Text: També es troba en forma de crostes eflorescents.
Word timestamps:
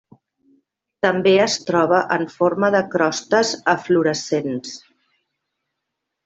També 1.05 1.33
es 1.43 1.57
troba 1.67 1.99
en 2.15 2.25
forma 2.37 2.71
de 2.77 2.81
crostes 2.95 3.53
eflorescents. 3.75 4.75